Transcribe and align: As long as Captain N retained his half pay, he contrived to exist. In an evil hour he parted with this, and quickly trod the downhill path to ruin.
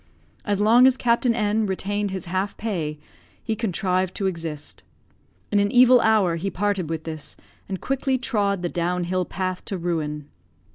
As 0.45 0.59
long 0.59 0.87
as 0.87 0.97
Captain 0.97 1.35
N 1.35 1.67
retained 1.67 2.09
his 2.09 2.25
half 2.25 2.57
pay, 2.57 2.97
he 3.43 3.55
contrived 3.55 4.15
to 4.15 4.25
exist. 4.25 4.81
In 5.51 5.59
an 5.59 5.71
evil 5.71 6.01
hour 6.01 6.37
he 6.37 6.49
parted 6.49 6.89
with 6.89 7.03
this, 7.03 7.37
and 7.69 7.79
quickly 7.79 8.17
trod 8.17 8.63
the 8.63 8.67
downhill 8.69 9.25
path 9.25 9.63
to 9.65 9.77
ruin. 9.77 10.27